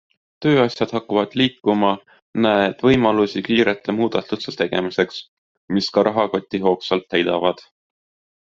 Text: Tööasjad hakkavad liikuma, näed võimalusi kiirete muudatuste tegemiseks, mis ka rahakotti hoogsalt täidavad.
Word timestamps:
Tööasjad 0.43 0.93
hakkavad 0.95 1.33
liikuma, 1.41 1.91
näed 2.45 2.81
võimalusi 2.87 3.43
kiirete 3.49 3.95
muudatuste 3.99 4.55
tegemiseks, 4.63 5.23
mis 5.77 5.95
ka 5.99 6.09
rahakotti 6.09 6.67
hoogsalt 6.69 7.11
täidavad. 7.17 7.67